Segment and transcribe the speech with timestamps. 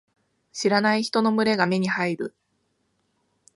[0.51, 2.33] 知らない人の群れが目に入る。